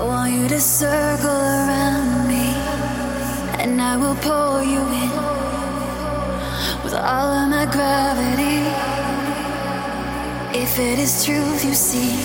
[0.00, 2.46] I want you to circle around me,
[3.60, 5.12] and I will pull you in
[6.82, 8.64] with all of my gravity.
[10.58, 12.16] If it is truth you see,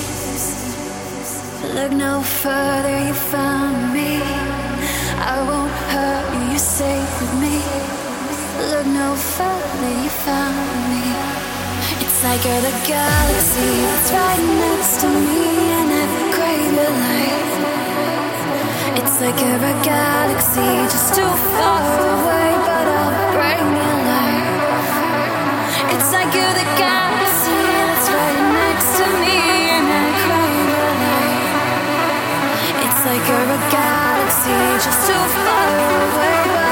[1.75, 4.23] look no further, you found me.
[5.19, 7.59] I won't hurt you, you're safe with me.
[8.71, 11.03] Look no further, you found me.
[11.99, 15.43] It's like you're the galaxy that's right next to me,
[15.79, 17.64] and I crave your light
[19.21, 20.61] like you're a galaxy,
[20.91, 21.21] just too
[21.55, 21.83] far
[22.15, 23.95] away, but I'll bring you.
[25.95, 27.55] It's like you're the galaxy
[27.87, 29.37] that's right next to me,
[29.77, 30.15] and I'm.
[32.85, 35.69] It's like you're a galaxy, just too far
[36.03, 36.64] away,